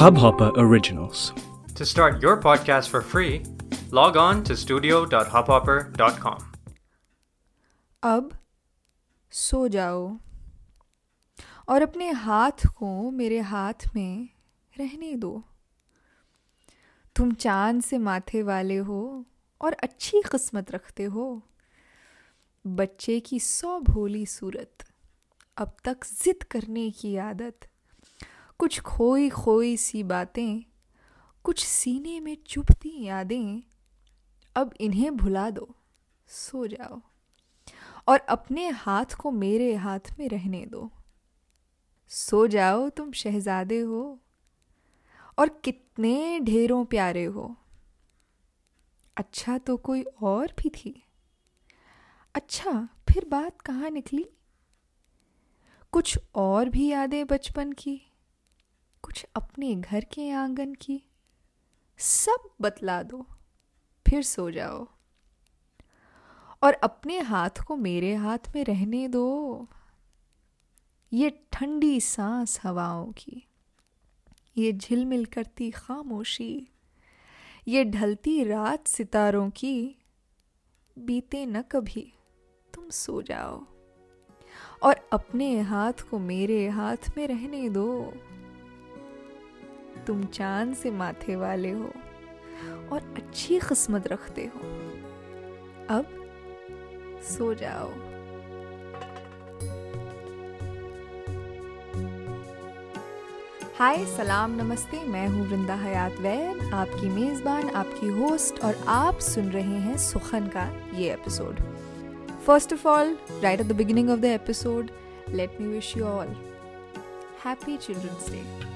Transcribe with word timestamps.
Hubhopper 0.00 0.50
Originals. 0.56 1.32
To 1.76 1.86
start 1.86 2.22
your 2.22 2.36
podcast 2.36 2.88
for 2.88 3.00
free, 3.00 3.42
log 3.90 4.16
on 4.16 4.42
to 4.44 4.56
studio.hubhopper.com. 4.56 6.38
अब 8.02 8.30
सो 9.30 9.68
जाओ 9.68 10.16
और 11.68 11.82
अपने 11.82 12.10
हाथ 12.10 12.66
को 12.66 13.10
मेरे 13.10 13.40
हाथ 13.40 13.88
में 13.94 14.28
रहने 14.78 15.14
दो 15.16 15.44
तुम 17.16 17.32
चाँद 17.32 17.82
से 17.82 17.98
माथे 17.98 18.42
वाले 18.42 18.76
हो 18.76 19.24
और 19.60 19.72
अच्छी 19.72 20.22
किस्मत 20.22 20.70
रखते 20.70 21.04
हो 21.04 21.42
बच्चे 22.66 23.20
की 23.20 23.40
सौ 23.40 23.80
भोली 23.80 24.26
सूरत 24.26 24.84
अब 25.58 25.76
तक 25.84 26.04
जिद 26.24 26.42
करने 26.42 26.90
की 26.90 27.16
आदत 27.16 27.66
कुछ 28.60 28.80
खोई 28.80 29.30
खोई 29.30 29.76
सी 29.76 30.02
बातें, 30.02 30.64
कुछ 31.44 31.66
सीने 31.66 32.20
में 32.20 32.36
चुभती 32.46 33.04
यादें, 33.04 33.62
अब 34.56 34.74
इन्हें 34.80 35.16
भुला 35.16 35.50
दो, 35.50 35.76
सो 36.26 36.66
जाओ। 36.66 37.00
और 38.08 38.18
अपने 38.18 38.68
हाथ 38.68 39.04
को 39.04 39.30
मेरे 39.30 39.74
हाथ 39.74 40.00
में 40.18 40.28
रहने 40.28 40.66
दो। 40.66 40.92
सो 42.08 42.46
जाओ 42.46 42.88
तुम 42.88 43.12
शहजादे 43.12 43.80
हो, 43.80 44.20
और 45.38 45.48
कितने 45.48 46.40
ढेरों 46.40 46.84
प्यारे 46.84 47.24
हो। 47.24 47.56
अच्छा 49.16 49.58
तो 49.58 49.76
कोई 49.76 50.02
और 50.02 50.54
भी 50.58 50.68
थी। 50.68 51.02
अच्छा 52.34 52.88
फिर 53.08 53.24
बात 53.24 53.60
कहाँ 53.60 53.90
निकली? 53.90 54.26
कुछ 55.92 56.18
और 56.34 56.68
भी 56.68 56.88
यादें 56.88 57.26
बचपन 57.26 57.72
की? 57.72 58.09
कुछ 59.10 59.26
अपने 59.34 59.74
घर 59.74 60.04
के 60.04 60.30
आँगन 60.30 60.74
की। 60.74 61.02
सब 61.98 62.50
बतला 62.60 63.02
दो, 63.02 63.26
फिर 64.08 64.22
सो 64.22 64.50
जाओ। 64.50 64.88
और 66.62 66.72
अपने 66.72 67.18
हाथ 67.18 67.50
को 67.66 67.76
मेरे 67.76 68.14
हाथ 68.14 68.38
में 68.54 68.64
रहने 68.64 69.08
दो। 69.08 69.66
ये 71.12 71.46
ठंडी 71.52 72.00
सांस 72.00 72.60
हवाओं 72.62 73.12
की, 73.12 73.46
ये 74.56 74.72
झिलमिल 74.72 75.24
करती 75.24 75.70
खामोशी, 75.70 76.68
ये 77.68 77.84
ढलती 77.84 78.44
रात 78.44 78.86
सितारों 78.86 79.50
की, 79.50 79.96
बीते 80.98 81.46
न 81.46 81.62
कभी 81.62 82.12
तुम 82.74 82.90
सो 82.90 83.22
जाओ। 83.22 83.66
और 84.82 85.08
अपने 85.12 85.60
हाथ 85.60 86.08
को 86.10 86.18
मेरे 86.18 86.68
हाथ 86.68 87.16
में 87.16 87.28
रहने 87.28 87.68
दो। 87.68 88.14
तुम 90.06 90.24
चाँद 90.24 90.74
से 90.74 90.90
माथे 90.90 91.36
वाले 91.36 91.70
हो 91.70 91.90
और 92.92 93.14
अच्छी 93.16 93.58
किस्मत 93.58 94.06
रखते 94.06 94.44
हो। 94.44 94.60
अब 95.90 96.16
सो 97.28 97.54
जाओ। 97.54 97.90
हाय, 103.78 104.04
सलाम, 104.06 104.56
नमस्ते, 104.56 105.02
मैं 105.04 105.26
हूँ 105.28 105.46
वृंदा 105.48 105.74
हयात 105.74 106.12
वैद 106.12 106.74
आपकी 106.74 107.08
मेज़बान, 107.08 107.68
आपकी 107.70 108.08
होस्ट 108.08 108.60
और 108.64 108.84
आप 108.88 109.18
सुन 109.18 109.50
रहे 109.50 109.78
हैं 109.80 109.96
सुखन 109.98 110.48
का 110.48 110.68
ये 110.94 111.12
episode. 111.12 111.60
First 112.46 112.72
of 112.72 112.86
all 112.88 113.16
right 113.42 113.60
at 113.60 113.66
the 113.66 113.72
beginning 113.72 114.10
of 114.10 114.20
the 114.20 114.24
episode 114.24 114.90
let 115.28 115.60
me 115.60 115.68
wish 115.68 115.96
you 115.96 116.04
all 116.04 116.28
happy 117.44 117.76
children's 117.76 118.30
day 118.30 118.69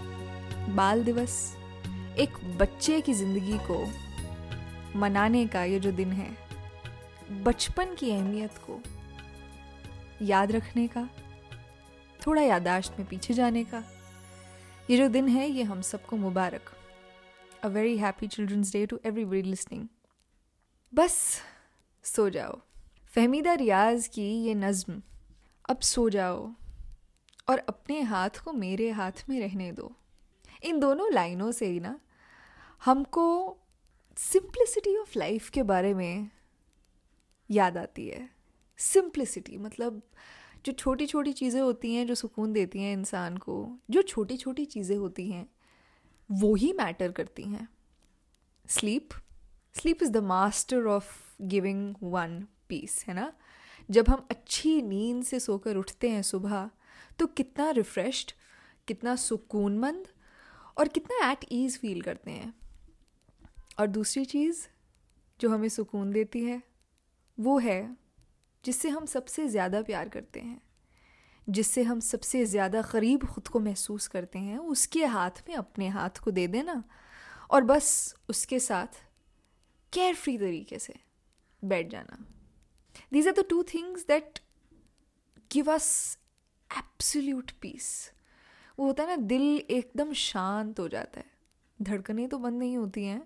बाल 0.69 1.03
दिवस, 1.05 1.35
एक 2.19 2.37
बच्चे 2.59 3.01
की 3.01 3.15
ज़िंदगी 3.15 3.59
को 3.61 3.85
मनाने 4.99 5.47
का 5.47 5.63
ये 5.65 5.79
जो 5.81 5.91
दिन 5.93 6.13
है, 6.13 6.31
बचपन 7.45 7.95
की 7.95 8.11
अहमियत 8.11 8.59
को 8.67 8.81
याद 10.23 10.53
रखने 10.53 10.87
का, 10.89 11.09
थोड़ा 12.21 12.43
यादाश्त 12.43 12.99
में 12.99 13.09
पीछे 13.09 13.35
जाने 13.35 13.65
का, 13.65 13.83
ये 14.91 14.97
जो 14.97 15.09
दिन 15.09 15.29
है, 15.29 15.49
ये 15.49 15.63
हम 15.63 15.83
सबको 15.83 16.17
मुबारक। 16.17 16.71
A 17.65 17.69
very 17.69 17.97
happy 17.99 18.27
children's 18.27 18.73
day 18.73 18.85
to 18.87 18.99
everybody 19.07 19.43
listening 19.43 19.87
बस, 20.93 21.41
सो 22.05 22.29
जाओ। 22.31 22.61
फहमीदा 23.11 23.55
रियाज 23.55 24.07
की 24.09 24.29
ये 24.47 24.55
नज़म, 24.55 25.01
अब 25.71 25.81
सो 25.83 26.09
जाओ 26.11 26.49
और 27.49 27.59
अपने 27.69 28.01
हाथ 28.03 28.43
को 28.45 28.53
मेरे 28.55 28.91
हाथ 28.91 29.29
में 29.29 29.39
रहने 29.41 29.71
दो। 29.73 29.93
इन 30.65 30.81
दोनों 30.81 31.13
लाइनों 31.13 31.53
से 31.53 31.67
ही 31.67 31.81
ना, 31.81 32.01
हमको 32.85 33.57
सिंप्लिसिटी 34.17 34.97
ऑफ़ 34.97 35.19
लाइफ 35.19 35.51
के 35.51 35.63
बारे 35.63 35.95
में 35.95 36.31
याद 37.51 37.77
आती 37.79 38.09
है। 38.09 38.31
सिंप्लिसिटी 38.79 39.59
मतलब 39.59 40.03
जो 40.67 40.73
छोटी 40.73 41.07
छोटी 41.07 41.33
चीज़ें 41.33 41.61
होती 41.61 41.95
हैं, 41.95 42.07
जो 42.07 42.15
सुकून 42.15 42.53
देती 42.53 42.79
हैं 42.79 42.93
इंसान 42.93 43.37
को, 43.37 43.79
जो 43.91 44.03
छोटी 44.03 44.37
छोटी 44.37 44.65
चीज़ें 44.65 44.97
होती 44.97 45.31
हैं, 45.31 45.47
वो 46.31 46.55
ही 46.55 46.73
मैटर 46.73 47.13
करती 47.13 47.43
हैं। 47.43 47.69
Sleep 48.69 49.09
sleep 49.75 50.03
is 50.03 50.11
the 50.11 50.17
master 50.17 50.87
of 50.87 51.37
giving 51.43 51.95
one 52.03 52.47
peace 52.69 53.05
है 53.09 53.15
ना? 53.15 53.33
जब 53.91 54.09
हम 54.09 54.27
अच्छी 54.31 54.83
नींद 54.83 55.25
से 55.25 55.41
सोकर 55.41 55.77
उठते 55.77 56.11
हैं 56.11 56.23
सुबह 56.23 56.71
तो 57.19 57.27
कितना 57.27 57.71
रिफ़्रेश्ड 57.71 58.33
कितना 58.89 59.17
सुकूनमंद 59.17 60.09
और 60.77 60.89
कितना 60.89 61.31
एट 61.31 61.45
ईज़ 61.53 61.79
फील 61.79 62.01
करते 62.03 62.31
हैं। 62.31 62.53
और 63.79 63.87
दूसरी 63.87 64.25
चीज़ 64.25 64.67
जो 65.41 65.49
हमें 65.51 65.69
सुकून 65.69 66.13
देती 66.13 66.43
है, 66.45 66.63
वो 67.39 67.59
है 67.59 67.97
जिससे 68.65 68.89
हम 68.89 69.07
सबसे 69.07 69.47
ज़्यादा 69.49 69.83
प्यार 69.83 70.09
करते 70.09 70.41
हैं। 70.41 70.61
जिससे 71.47 71.83
हम 71.83 72.01
सबसे 72.01 72.45
ज़्यादा 72.47 72.83
करीब 72.83 73.25
ख़ुद 73.25 73.49
को 73.49 73.61
महसूस 73.61 74.07
करते 74.09 74.39
हैं, 74.39 74.59
उसके 74.59 75.05
हाथ 75.05 75.43
में 75.49 75.55
अपने 75.57 75.89
हाथ 75.89 76.19
को 76.25 76.31
दे 76.31 76.47
देना 76.47 76.83
और 77.51 77.65
बस 77.65 78.15
उसके 78.29 78.59
साथ 78.61 79.03
केयर 79.93 80.15
फ्री 80.15 80.37
तरीके 80.39 80.79
से 80.79 80.95
बैठ 81.63 81.91
जाना। 81.91 82.25
These 83.13 83.29
are 83.29 83.35
the 83.35 83.45
two 83.51 83.63
things 83.65 84.07
that 84.07 84.39
give 85.51 85.73
us 85.73 86.19
absolute 86.71 87.51
peace 87.61 87.91
वो 88.79 88.87
होता 88.87 89.03
है 89.03 89.09
ना, 89.09 89.17
दिल 89.17 89.43
एकदम 89.71 90.13
शांत 90.13 90.81
हो 90.81 90.89
जाता 90.89 91.21
है। 91.21 91.33
धड़कनें 91.79 92.29
तो 92.29 92.39
बंद 92.39 92.59
नहीं 92.59 92.77
होती 92.77 93.05
हैं, 93.05 93.23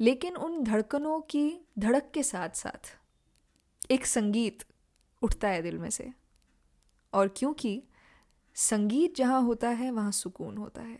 लेकिन 0.00 0.36
उन 0.36 0.62
धड़कनों 0.64 1.20
की 1.20 1.60
धड़क 1.78 2.10
के 2.14 2.22
साथ 2.22 2.56
साथ 2.56 2.96
एक 3.90 4.06
संगीत 4.06 4.64
उठता 5.22 5.48
है 5.48 5.62
दिल 5.62 5.78
में 5.78 5.90
से। 5.90 6.10
और 7.12 7.28
क्योंकि 7.28 7.82
संगीत 8.56 9.16
जहाँ 9.16 9.42
होता 9.42 9.68
है, 9.68 9.90
वहाँ 9.90 10.12
सुकून 10.12 10.56
होता 10.56 10.82
है। 10.82 10.98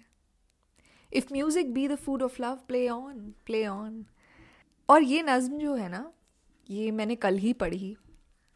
If 1.12 1.32
music 1.32 1.72
be 1.74 1.88
the 1.88 1.94
food 1.94 2.22
of 2.22 2.40
love 2.42 2.58
play 2.68 2.88
on 2.88 3.32
play 3.46 3.66
on 3.66 4.04
और 4.88 5.02
ये 5.02 5.22
नज़म 5.22 5.58
जो 5.58 5.74
है 5.74 5.88
ना, 5.88 6.10
ये 6.68 6.90
मैंने 6.90 7.14
कल 7.16 7.36
ही 7.38 7.52
पढ़ी। 7.52 7.96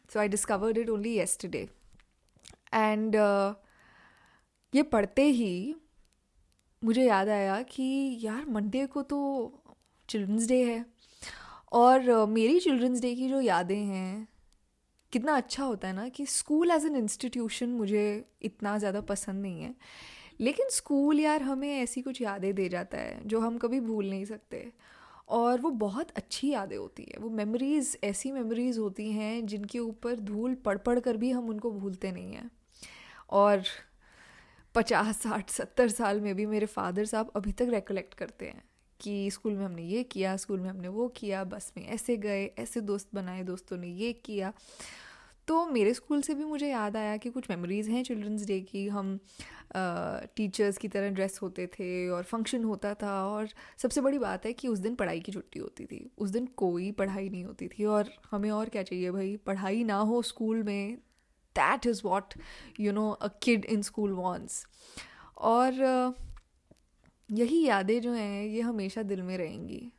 So 0.09 0.19
I 0.19 0.27
discovered 0.27 0.77
it 0.77 0.89
only 0.89 1.13
yesterday 1.13 1.67
and 2.73 3.15
ये 4.73 4.83
पढ़ते 4.83 5.23
ही 5.23 5.75
मुझे 6.81 7.03
याद 7.03 7.29
आया 7.29 7.61
कि 7.61 7.83
यार 8.21 8.45
मंडे 8.45 8.85
को 8.85 9.01
तो 9.03 9.19
चिल्ड्रंस 10.09 10.47
डे 10.47 10.63
है 10.63 10.85
और 11.73 12.25
मेरी 12.27 12.59
चिल्ड्रंस 12.59 13.01
डे 13.01 13.13
की 13.15 13.27
जो 13.29 13.39
यादें 13.41 13.77
हैं, 13.77 14.27
कितना 15.13 15.35
अच्छा 15.35 15.63
होता 15.63 15.87
है 15.87 15.93
ना 15.93 16.07
कि 16.09 16.25
स्कूल 16.25 16.71
एज 16.71 16.85
एन 16.85 16.95
इंस्टीट्यूशन 16.95 17.69
मुझे 17.69 18.03
इतना 18.41 18.77
ज़्यादा 18.77 19.01
पसंद 19.03 19.41
नहीं 19.41 19.61
है। 19.61 19.73
लेकिन 20.41 20.69
स्कूल 20.71 21.19
यार 21.19 21.41
हमें 21.43 21.69
ऐसी 21.71 22.01
कुछ 22.01 22.21
यादें 22.21 22.53
दे 22.55 22.67
जाता 22.69 22.97
है 22.97 23.19
जो 23.27 23.39
हम 23.39 23.57
कभी 23.57 23.79
भूल 23.79 24.09
नहीं 24.09 24.25
सकते 24.25 24.71
और 25.29 25.59
वो 25.61 25.69
बहुत 25.79 26.11
अच्छी 26.11 26.49
यादें 26.49 26.77
होती 26.77 27.03
है। 27.03 27.19
वो 27.19 27.29
मेमोरीज़ 27.31 27.95
ऐसी 28.03 28.31
मेमोरीज़ 28.31 28.79
होती 28.79 29.11
हैं 29.11 29.45
जिनके 29.45 29.79
ऊपर 29.79 30.19
धूल 30.21 30.55
पढ़ 30.65 30.77
पढ़ 30.79 30.99
कर 30.99 31.17
भी 31.17 31.31
हम 31.31 31.49
उनको 31.49 31.71
भूलते 31.71 32.11
नहीं 32.11 32.33
हैं। 32.33 32.49
और 33.31 33.63
पचास, 34.75 35.21
साठ, 35.21 35.49
सत्तर 35.49 35.89
साल 35.89 36.21
में 36.21 36.33
भी 36.35 36.45
मेरे 36.45 36.65
फादर 36.65 37.05
साहब 37.05 37.31
अभी 37.35 37.51
तक 37.51 37.67
रिकलेक्ट 37.69 38.13
करते 38.13 38.45
हैं 38.45 38.63
कि 38.99 39.31
स्कूल 39.31 39.53
में 39.53 39.65
हमने 39.65 39.83
ये 39.83 40.03
किया, 40.03 40.35
स्कूल 40.37 40.59
में 40.59 40.69
हमने 40.69 40.87
वो 40.87 41.07
किया, 41.07 41.43
बस 41.43 41.71
में 41.77 41.85
ऐसे 41.85 42.17
गए, 42.17 42.45
ऐसे 42.59 42.81
दोस्त 42.81 43.09
बनाए, 43.13 43.43
दोस्तों 43.43 43.77
ने 43.77 43.87
ये 43.87 44.11
किया। 44.25 44.53
तो 45.47 45.65
मेरे 45.65 45.93
स्कूल 45.93 46.21
से 46.21 46.33
भी 46.33 46.43
मुझे 46.43 46.67
याद 46.67 46.95
आया 46.97 47.17
कि 47.17 47.29
कुछ 47.29 47.49
मेमोरीज़ 47.49 47.89
हैं 47.91 48.03
चिल्ड्रंस 48.03 48.45
डे 48.45 48.59
की। 48.61 48.87
हम 48.87 49.19
टीचर्स 50.35 50.77
की 50.77 50.87
तरह 50.87 51.09
ड्रेस 51.09 51.39
होते 51.41 51.67
थे 51.67 52.09
और 52.09 52.23
फ़ंक्शन 52.23 52.63
होता 52.63 52.93
था 52.93 53.13
और 53.27 53.49
सबसे 53.77 54.01
बड़ी 54.01 54.19
बात 54.19 54.45
है 54.45 54.53
कि 54.53 54.67
उस 54.67 54.79
दिन 54.79 54.95
पढ़ाई 54.95 55.19
की 55.19 55.31
छुट्टी 55.31 55.59
होती 55.59 55.85
थी। 55.85 56.09
उस 56.17 56.29
दिन 56.29 56.45
कोई 56.57 56.91
पढ़ाई 56.91 57.29
नहीं 57.29 57.43
होती 57.43 57.67
थी 57.67 57.85
और 57.85 58.09
हमें 58.31 58.49
और 58.51 58.69
क्या 58.69 58.83
चाहिए 58.83 59.11
भाई? 59.11 59.35
पढ़ाई 59.37 59.83
ना 59.83 59.95
हो 59.95 60.21
स्कूल 60.21 60.63
में 60.63 60.97
that 61.55 61.85
is 61.85 62.01
what 62.05 62.33
you 62.79 62.91
know 62.91 63.09
a 63.11 63.27
kid 63.43 63.65
in 63.65 63.81
school 63.81 64.11
wants 64.13 64.65
और 65.37 65.73
यही 67.29 67.63
यादें 67.65 67.99
जो 68.01 68.11
हैं, 68.11 68.45
ये 68.45 68.61
हमेशा 68.61 69.01
दिल 69.03 69.21
में 69.21 69.37
रहेंगी। 69.37 69.91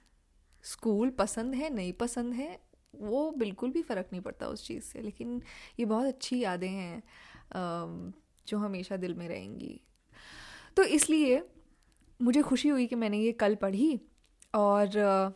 स्कूल 0.64 1.10
पसंद 1.10 1.54
है, 1.54 1.72
नहीं 1.74 1.92
पसंद 1.92 2.34
है, 2.34 2.58
वो 2.94 3.30
बिल्कुल 3.30 3.70
भी 3.70 3.82
फ़र्क 3.82 4.08
नहीं 4.12 4.22
पड़ता 4.22 4.46
उस 4.48 4.66
चीज़ 4.66 4.84
से। 4.84 5.00
लेकिन 5.00 5.42
ये 5.80 5.84
बहुत 5.84 6.06
अच्छी 6.06 6.38
यादें 6.38 6.68
हैं 6.68 7.02
जो 8.48 8.58
हमेशा 8.58 8.96
दिल 8.96 9.14
में 9.14 9.28
रहेंगी। 9.28 9.80
तो 10.76 10.82
इसलिए 10.82 11.42
मुझे 12.20 12.42
खुशी 12.42 12.68
हुई 12.68 12.86
कि 12.86 12.96
मैंने 12.96 13.18
ये 13.18 13.32
कल 13.32 13.54
पढ़ी 13.54 14.00
और 14.54 15.34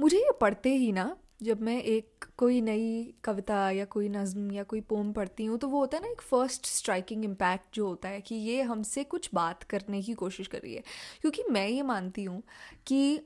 मुझे 0.00 0.16
ये 0.16 0.32
पढ़ते 0.40 0.74
ही 0.74 0.92
ना 0.92 1.16
जब 1.40 1.60
मैं 1.60 1.82
एक 1.82 2.24
कोई 2.38 2.60
नई 2.60 3.14
कविता 3.24 3.70
या 3.70 3.84
कोई 3.84 4.08
नज़म 4.08 4.50
या 4.52 4.62
कोई 4.62 4.80
पोम 4.80 5.12
पढ़ती 5.12 5.44
हूँ 5.44 5.58
तो 5.58 5.68
वो 5.68 5.78
होता 5.80 5.96
है 5.96 6.02
ना 6.02 6.08
एक 6.08 6.20
फ़र्स्ट 6.20 6.66
स्ट्राइकिंग 6.66 7.24
इम्पैक्ट 7.24 7.74
जो 7.74 7.86
होता 7.88 8.08
है 8.08 8.20
कि 8.20 8.34
ये 8.34 8.62
हमसे 8.62 9.04
कुछ 9.04 9.30
बात 9.34 9.62
करने 9.62 10.02
की 10.02 10.14
कोशिश 10.14 10.46
कर 10.46 10.58
रही 10.58 10.74
है। 10.74 10.82
क्योंकि 11.20 11.42
मैं 11.50 11.66
ये 11.68 11.82
मानती 11.82 12.24
हूँ 12.24 12.42
कि 12.86 13.20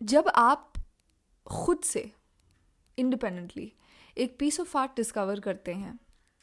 जब 0.00 0.28
आप 0.28 0.72
खुद 1.46 1.80
से 1.84 2.10
इंडिपेंडेंटली 2.98 3.72
एक 4.16 4.36
पीस 4.38 4.60
ऑफ़ 4.60 4.76
आर्ट 4.78 4.90
डिस्कवर 4.96 5.40
करते 5.40 5.72
हैं, 5.72 5.98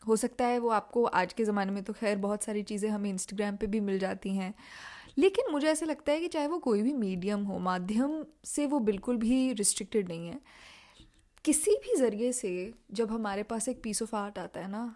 हो 0.08 0.16
सकता 0.16 0.46
है 0.46 0.60
वो 0.60 0.69
आपको 0.69 1.04
आज 1.06 1.34
के 1.34 1.44
ज़माने 1.46 1.72
में 1.72 1.84
तो 1.84 1.94
खैर 1.94 2.18
बहुत 2.18 2.44
सारी 2.44 2.64
चीज़ें 2.64 2.90
हमें 2.90 3.10
इंस्टाग्राम 3.10 3.56
पे 3.58 3.68
भी 3.68 3.80
मिल 3.80 4.00
जाती 4.00 4.36
हैं। 4.36 4.54
लेकिन 5.18 5.52
मुझे 5.52 5.68
ऐसा 5.68 5.86
लगता 5.86 6.12
है 6.12 6.19
कि 6.19 6.28
चाहे 6.28 6.48
वो 6.48 6.60
कोई 6.60 6.81
भी 6.81 6.94
मीडियम 6.94 7.44
हो, 7.44 7.60
माध्यम 7.60 8.25
से 8.44 8.66
वो 8.66 8.80
बिल्कुल 8.80 9.18
भी 9.18 9.54
रिस्ट्रिक्टेड 9.54 10.08
नहीं 10.08 10.28
है। 10.28 10.40
किसी 11.46 11.72
भी 11.72 11.96
ज़रिए 11.96 12.31
से 12.31 12.74
जब 12.92 13.12
हमारे 13.12 13.44
पास 13.44 13.69
एक 13.69 13.84
पीस 13.84 14.02
ऑफ़ 14.02 14.16
आर्ट 14.16 14.40
आता 14.40 14.60
है 14.60 14.68
ना, 14.68 14.96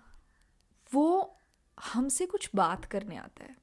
वो 0.93 1.37
हमसे 1.83 2.25
कुछ 2.25 2.49
बात 2.55 2.85
करने 2.85 3.15
आता 3.17 3.43
है। 3.43 3.55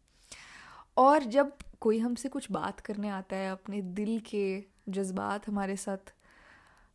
और 0.96 1.24
जब 1.24 1.52
कोई 1.80 1.98
हमसे 1.98 2.28
कुछ 2.28 2.50
बात 2.52 2.80
करने 2.80 3.08
आता 3.08 3.36
है 3.36 3.50
अपने 3.50 3.82
दिल 3.82 4.20
के 4.20 4.64
जज्बात 4.88 5.48
हमारे 5.48 5.76
साथ 5.76 6.14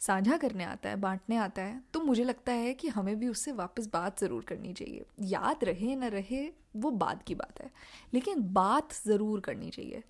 साझा 0.03 0.37
करने 0.37 0.63
आता 0.63 0.89
है, 0.89 0.95
बांटने 0.97 1.35
आता 1.37 1.61
है 1.61 1.81
तो 1.93 1.99
मुझे 2.01 2.23
लगता 2.23 2.51
है 2.53 2.73
कि 2.73 2.87
हमें 2.89 3.15
भी 3.19 3.27
उससे 3.27 3.51
वापस 3.53 3.87
बात 3.87 4.19
ज़रूर 4.19 4.43
करनी 4.43 4.73
चाहिए। 4.73 5.05
याद 5.23 5.63
रहे 5.63 5.95
न 5.95 6.09
रहे, 6.09 6.47
वो 6.75 6.91
बाद 6.91 7.23
की 7.23 7.35
बात 7.35 7.61
है, 7.61 7.69
लेकिन 8.13 8.41
बात 8.53 8.93
ज़रूर 9.05 9.39
करनी 9.39 9.69
चाहिए। 9.69 10.03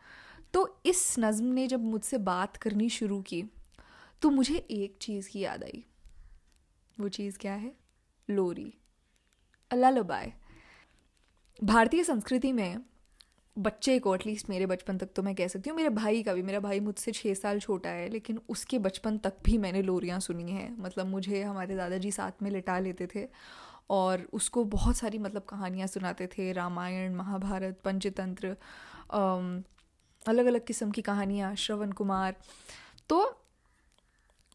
तो 0.53 0.67
इस 0.85 1.15
नज़म 1.19 1.45
ने 1.45 1.67
जब 1.67 1.83
मुझसे 1.83 2.17
बात 2.19 2.57
करनी 2.57 2.89
शुरू 2.91 3.21
की 3.21 3.43
तो 4.21 4.29
मुझे 4.29 4.55
एक 4.55 4.97
चीज़ 5.01 5.29
की 5.29 5.39
याद 5.39 5.63
आई। 5.63 5.83
वो 6.97 7.09
चीज़ 7.09 7.37
क्या 7.39 7.53
है? 7.53 7.71
लोरी। 8.27 8.73
अल्लाह 9.71 10.25
भारतीय 11.59 12.03
संस्कृति 12.03 12.51
में 12.53 12.77
बच्चे 13.57 13.97
को 13.99 14.13
एटलीस्ट 14.15 14.49
मेरे 14.49 14.65
बचपन 14.65 14.97
तक 14.97 15.09
तो 15.15 15.23
मैं 15.23 15.33
कह 15.35 15.47
सकती 15.47 15.69
हूँ, 15.69 15.77
मेरे 15.77 15.89
भाई 15.89 16.21
का 16.23 16.33
भी, 16.33 16.41
मेरा 16.41 16.59
भाई 16.59 16.79
मुझसे 16.79 17.11
छः 17.11 17.33
साल 17.33 17.59
छोटा 17.59 17.89
है, 17.89 18.07
लेकिन 18.09 18.39
उसके 18.49 18.79
बचपन 18.79 19.17
तक 19.17 19.33
भी 19.45 19.57
मैंने 19.57 19.81
लोरियाँ 19.81 20.19
सुनी 20.19 20.51
हैं। 20.51 20.75
मतलब 20.79 21.07
मुझे 21.07 21.41
हमारे 21.43 21.75
दादाजी 21.75 22.11
साथ 22.11 22.41
में 22.43 22.49
लिटा 22.51 22.77
लेते 22.79 23.07
थे 23.15 23.27
और 23.89 24.27
उसको 24.33 24.63
बहुत 24.65 24.97
सारी 24.97 25.17
मतलब 25.17 25.43
कहानियाँ 25.43 25.87
सुनाते 25.87 26.27
थे, 26.27 26.51
रामायण, 26.51 27.15
महाभारत, 27.15 27.79
पंचतंत्र 27.85 28.55
अलग 30.25 30.45
अलग 30.45 30.65
किस्म 30.65 30.91
की 30.91 31.01
कहानियाँ, 31.01 31.55
श्रवण 31.55 31.91
कुमार। 31.91 32.35
तो 33.09 33.39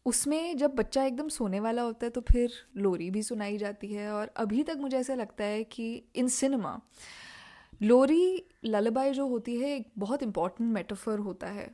उसमें 0.05 0.57
जब 0.57 0.75
बच्चा 0.75 1.03
एकदम 1.03 1.27
सोने 1.29 1.59
वाला 1.59 1.81
होता 1.81 2.05
है 2.05 2.09
तो 2.09 2.21
फिर 2.21 2.51
लोरी 2.77 3.09
भी 3.11 3.23
सुनाई 3.23 3.57
जाती 3.57 3.87
है 3.87 4.11
और 4.11 4.31
अभी 4.37 4.63
तक 4.63 4.77
मुझे 4.77 4.97
ऐसा 4.97 5.15
लगता 5.15 5.43
है 5.43 5.63
कि 5.63 5.91
इन 6.15 6.27
सिनेमा 6.27 6.79
लोरी 7.81 8.43
ललबाई 8.65 9.11
जो 9.11 9.27
होती 9.27 9.55
है, 9.57 9.75
एक 9.75 9.91
बहुत 9.97 10.23
इंपॉर्टेंट 10.23 10.69
मेटाफर 10.71 11.19
होता 11.19 11.47
है। 11.47 11.69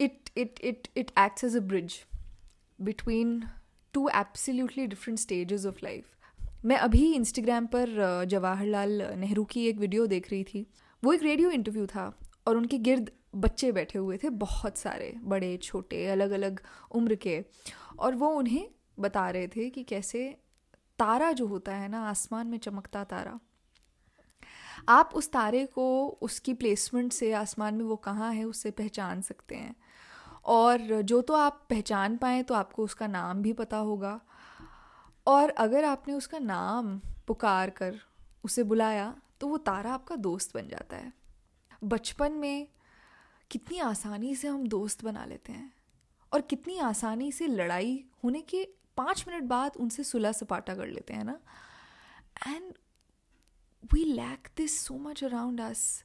It 0.00 0.30
it 0.36 0.60
it 0.60 0.88
it 0.96 1.10
acts 1.18 1.44
as 1.44 1.56
a 1.56 1.60
bridge 1.60 1.94
between 2.78 3.42
two 3.94 4.08
absolutely 4.08 4.86
different 4.86 5.18
stages 5.18 5.66
of 5.66 5.78
life 5.84 6.04
मैं 6.64 6.76
अभी 6.76 7.12
इंस्टाग्राम 7.14 7.66
पर 7.66 8.24
जवाहरलाल 8.30 9.02
नेहरू 9.18 9.44
की 9.44 9.66
एक 9.68 9.78
वीडियो 9.78 10.06
देख 10.06 10.30
रही 10.30 10.44
थी। 10.44 10.66
वो 11.02 11.12
एक 11.12 11.22
रेडियो 11.22 11.50
इंटरव्यू 11.50 11.86
था 11.86 12.04
और 12.46 12.56
उनके 12.56 12.78
गिर्द 12.78 13.10
बच्चे 13.34 13.70
बैठे 13.72 13.98
हुए 13.98 14.16
थे, 14.16 14.28
बहुत 14.28 14.76
सारे, 14.76 15.12
बड़े, 15.22 15.56
छोटे 15.56 16.06
अलग 16.06 16.30
अलग 16.30 16.60
उम्र 16.90 17.14
के। 17.14 17.44
और 17.98 18.14
वो 18.14 18.28
उन्हें 18.28 18.68
बता 19.00 19.28
रहे 19.30 19.48
थे 19.48 19.68
कि 19.70 19.82
कैसे 19.82 20.28
तारा 20.98 21.32
जो 21.32 21.46
होता 21.46 21.74
है 21.74 21.88
ना, 21.88 22.00
आसमान 22.00 22.46
में 22.46 22.58
चमकता 22.58 23.04
तारा 23.04 23.38
आप 24.88 25.10
उस 25.14 25.30
तारे 25.32 25.64
को, 25.66 26.08
उसकी 26.22 26.54
प्लेसमेंट 26.54 27.12
से 27.12 27.32
आसमान 27.32 27.74
में 27.74 27.84
वो 27.84 27.96
कहाँ 27.96 28.32
है, 28.34 28.44
उससे 28.44 28.70
पहचान 28.70 29.20
सकते 29.20 29.54
हैं। 29.54 29.74
और 30.44 31.02
जो 31.02 31.20
तो 31.20 31.34
आप 31.34 31.66
पहचान 31.70 32.16
पाएँ 32.16 32.42
तो 32.42 32.54
आपको 32.54 32.84
उसका 32.84 33.06
नाम 33.06 33.42
भी 33.42 33.52
पता 33.52 33.76
होगा। 33.76 34.20
और 35.26 35.50
अगर 35.50 35.84
आपने 35.84 36.14
उसका 36.14 36.38
नाम 36.38 37.00
पुकार 37.26 37.70
कर, 37.70 38.00
उसे 38.44 38.62
बुलाया 38.62 39.14
तो 39.40 39.48
वो 39.48 39.58
तारा 39.58 39.92
आपका 39.92 40.16
दोस्त 40.16 40.54
बन 40.54 40.68
जाता 40.68 40.96
है। 40.96 41.12
बचपन 41.84 42.32
में 42.32 42.68
कितनी 43.50 43.78
आसानी 43.78 44.34
से 44.36 44.48
हम 44.48 44.66
दोस्त 44.66 45.04
बना 45.04 45.24
लेते 45.24 45.52
हैं। 45.52 45.72
और 46.32 46.40
कितनी 46.40 46.78
आसानी 46.78 47.32
से 47.32 47.46
लड़ाई 47.46 48.04
होने 48.24 48.40
के 48.40 48.68
पाँच 48.96 49.24
मिनट 49.28 49.42
बाद 49.42 49.76
उनसे 49.76 50.04
सुलह 50.04 50.32
सपाटा 50.32 50.74
कर 50.74 50.86
लेते 50.86 51.14
हैं 51.14 51.24
ना। 51.24 51.38
And 52.48 52.72
we 53.82 54.04
lack 54.04 54.48
this 54.56 54.78
so 54.78 54.94
much 54.94 55.24
around 55.24 55.60
us 55.60 56.04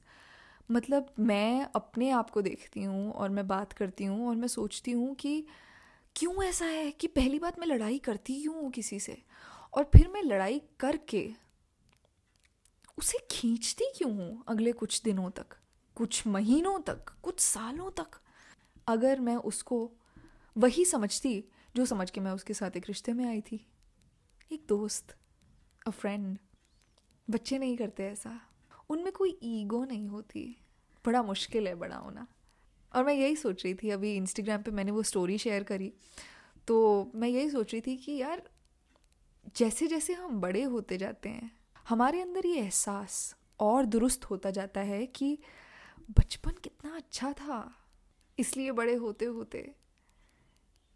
मतलब 0.71 1.13
मैं 1.19 1.68
अपने 1.75 2.09
आप 2.09 2.29
को 2.29 2.41
देखती 2.41 2.83
हूँ 2.83 3.12
और 3.12 3.29
मैं 3.29 3.47
बात 3.47 3.74
करती 3.74 4.03
हूँ 4.03 4.29
और 4.29 4.35
मैं 4.35 4.47
सोचती 4.47 4.91
हूँ 4.91 5.15
कि 5.15 5.47
क्यों 6.15 6.44
ऐसा 6.44 6.65
है 6.65 6.91
कि 6.91 7.07
पहली 7.07 7.39
बात 7.39 7.59
मैं 7.59 7.68
लड़ाई 7.68 8.00
करती 8.00 8.41
क्यों 8.41 8.56
हूँ 8.56 8.71
किसी 8.71 9.00
से 9.00 9.24
और 9.74 9.83
फिर 9.83 10.07
मैं 10.07 10.24
लड़ाई 10.24 10.62
करके 10.79 11.31
उसे 12.97 13.18
खींचती 13.31 13.85
क्यों 13.97 14.12
हूँ 14.12 14.44
अगले 14.47 14.71
कुछ 14.71 15.01
दिनों 15.01 15.30
तक, 15.30 15.45
कुछ 15.95 16.27
महीनों 16.27 16.80
तक, 16.80 17.06
कुछ 17.23 17.39
सालों 17.39 17.91
तक? 17.91 18.07
अगर 18.88 19.19
मैं 19.19 19.35
उसको 19.35 19.91
वही 20.57 20.85
समझती 20.85 21.44
जो 21.75 21.85
समझ 21.85 22.09
के 22.12 22.21
मैं 22.21 22.31
उसके 22.31 22.53
साथ 22.53 22.77
एक 22.77 22.85
रिश्ते 22.88 23.13
में 23.13 23.25
आई 23.25 23.41
थी, 23.41 23.68
एक 24.51 24.65
दोस्त 24.69 25.15
अ 25.88 25.89
फ्रेंड 25.89 26.38
बच्चे 27.29 27.57
नहीं 27.57 27.77
करते 27.77 28.03
ऐसा। 28.03 28.39
उनमें 28.89 29.12
कोई 29.13 29.38
ईगो 29.44 29.83
नहीं 29.85 30.07
होती। 30.07 30.45
बड़ा 31.06 31.21
मुश्किल 31.23 31.68
है, 31.68 31.75
बड़ा 31.75 31.95
होना। 31.95 32.28
और 32.95 33.04
मैं 33.06 33.13
यही 33.13 33.35
सोच 33.35 33.63
रही 33.63 33.73
थी, 33.73 33.90
अभी 33.90 34.16
इंस्टाग्राम 34.16 34.61
पे 34.61 34.71
मैंने 34.71 34.92
वो 34.92 35.04
स्टोरी 35.04 35.37
शेयर 35.37 35.63
करी 35.63 35.94
तो 36.68 37.11
मैं 37.16 37.28
यही 37.30 37.49
सोच 37.49 37.73
रही 37.73 37.81
थी 37.81 37.95
कि 37.97 38.11
यार 38.11 38.42
जैसे 39.57 39.87
जैसे 39.87 40.13
हम 40.13 40.40
बड़े 40.42 40.63
होते 40.63 40.97
जाते 40.97 41.30
हैं, 41.30 41.51
हमारे 41.90 42.21
अंदर 42.21 42.45
ये 42.45 42.59
एहसास 42.59 43.35
और 43.59 43.85
दुरुस्त 43.85 44.25
होता 44.25 44.51
जाता 44.51 44.81
है 44.81 45.06
कि 45.06 45.37
बचपन 46.11 46.51
कितना 46.63 46.95
अच्छा 46.95 47.31
था। 47.33 47.59
इसलिए 48.40 48.71
बड़े 48.71 48.95
होते 48.95 49.25
होते 49.25 49.75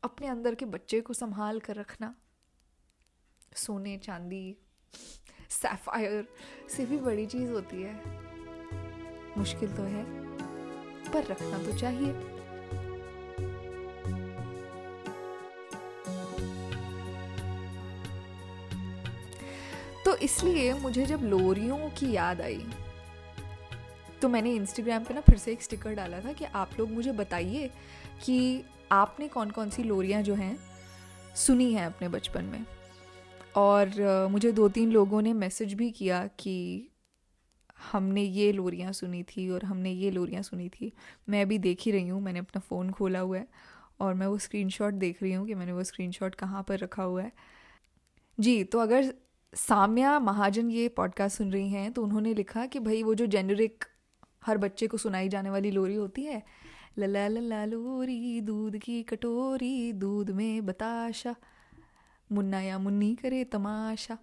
अपने 0.03 0.27
अंदर 0.27 0.55
के 0.55 0.65
बच्चे 0.65 1.01
को 1.01 1.13
संभाल 1.13 1.59
कर 1.59 1.75
रखना। 1.75 2.15
सोने, 3.55 3.97
चांदी 3.97 4.57
सैफायर 5.51 6.27
से 6.69 6.85
भी 6.85 6.97
बड़ी 6.97 7.25
चीज़ 7.25 7.51
होती 7.51 7.81
है। 7.81 7.93
मुश्किल 9.37 9.71
तो 9.71 9.83
है, 9.83 10.03
पर 11.11 11.25
रखना 11.25 11.57
तो 11.57 11.77
चाहिए। 11.77 12.13
तो 20.05 20.15
इसलिए 20.15 20.73
मुझे 20.73 21.05
जब 21.05 21.21
लोरियों 21.23 21.89
की 21.89 22.11
याद 22.11 22.41
आई 22.41 22.65
तो 24.21 24.29
मैंने 24.29 24.51
इंस्टाग्राम 24.53 25.03
पे 25.03 25.13
ना 25.13 25.21
फिर 25.21 25.37
से 25.37 25.51
एक 25.51 25.61
स्टिकर 25.61 25.93
डाला 25.93 26.19
था 26.19 26.33
कि 26.33 26.45
आप 26.45 26.71
लोग 26.79 26.91
मुझे 26.91 27.11
बताइए 27.11 27.69
कि 28.25 28.63
आपने 28.91 29.27
कौन 29.27 29.51
कौन 29.51 29.69
सी 29.69 29.83
लोरियाँ 29.83 30.21
जो 30.21 30.35
हैं 30.35 30.57
सुनी 31.35 31.73
हैं 31.73 31.85
अपने 31.85 32.09
बचपन 32.09 32.43
में। 32.43 32.65
और 33.55 34.27
मुझे 34.31 34.51
दो 34.51 34.67
तीन 34.69 34.91
लोगों 34.91 35.21
ने 35.21 35.33
मैसेज 35.33 35.73
भी 35.73 35.89
किया 35.91 36.25
कि 36.39 36.87
हमने 37.91 38.21
ये 38.21 38.51
लोरियाँ 38.51 38.91
सुनी 38.93 39.21
थी 39.25 39.49
और 39.49 39.63
हमने 39.65 39.91
ये 39.91 40.11
लोरियाँ 40.11 40.41
सुनी 40.43 40.67
थी। 40.69 40.91
मैं 41.29 41.47
भी 41.47 41.57
देख 41.57 41.81
ही 41.81 41.91
रही 41.91 42.07
हूँ, 42.07 42.21
मैंने 42.21 42.39
अपना 42.39 42.59
फ़ोन 42.59 42.91
खोला 42.91 43.19
हुआ 43.19 43.37
है 43.37 43.47
और 43.99 44.13
मैं 44.13 44.27
वो 44.27 44.37
स्क्रीनशॉट 44.37 44.93
देख 44.95 45.21
रही 45.23 45.33
हूँ 45.33 45.45
कि 45.47 45.55
मैंने 45.55 45.71
वो 45.71 45.83
स्क्रीनशॉट 45.83 46.35
कहाँ 46.35 46.63
पर 46.63 46.79
रखा 46.79 47.03
हुआ 47.03 47.23
है। 47.23 47.31
जी 48.37 48.63
तो 48.63 48.79
अगर 48.79 49.13
साम्या 49.53 50.17
महाजन 50.19 50.69
ये 50.71 50.87
पॉडकास्ट 50.89 51.37
सुन 51.37 51.51
रही 51.51 51.69
हैं 51.69 51.91
तो 51.93 52.03
उन्होंने 52.03 52.33
लिखा 52.33 52.65
कि 52.65 52.79
भाई 52.79 53.01
वो 53.03 53.15
जो 53.15 53.25
जेनरिक 53.27 53.85
हर 54.45 54.57
बच्चे 54.57 54.87
को 54.87 54.97
सुनाई 54.97 55.29
जाने 55.29 55.49
वाली 55.49 55.71
लोरी 55.71 55.95
होती 55.95 56.21
है, 56.23 56.41
लला 56.99 57.27
लला 57.27 57.63
लोरी 57.65 58.41
दूध 58.41 58.77
की 58.77 59.01
कटोरी, 59.03 59.91
दूध 59.93 60.29
में 60.31 60.65
बताशा। 60.65 61.35
मुन्ना 62.31 62.61
या 62.61 62.77
मुन्नी 62.79 63.13
करे 63.15 63.43
तमाशा। 63.43 64.17